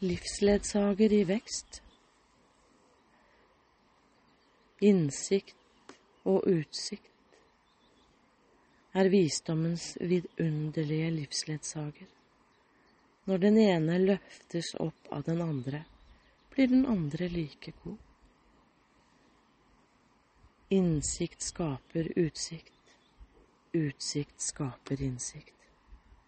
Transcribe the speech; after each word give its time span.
livsledsager 0.00 1.12
i 1.12 1.24
vekst. 1.26 1.80
Innsikt 4.80 5.56
og 6.28 6.46
utsikt 6.46 7.38
er 8.94 9.10
visdommens 9.10 9.96
vidunderlige 10.00 11.10
livsledsager. 11.16 12.06
Når 13.26 13.42
den 13.42 13.58
ene 13.58 13.98
løftes 13.98 14.70
opp 14.80 15.10
av 15.12 15.26
den 15.26 15.42
andre, 15.42 15.82
blir 16.54 16.70
den 16.70 16.86
andre 16.86 17.28
like 17.28 17.74
god. 17.82 17.98
Innsikt 20.70 21.42
skaper 21.42 22.12
utsikt, 22.16 22.96
utsikt 23.74 24.42
skaper 24.42 25.02
innsikt. 25.02 25.57